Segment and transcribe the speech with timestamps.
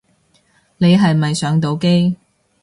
[0.77, 2.15] 你係咪上到機